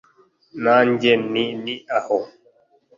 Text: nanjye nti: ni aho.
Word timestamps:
nanjye 0.63 1.11
nti: 1.29 1.45
ni 1.63 1.75
aho. 1.97 2.17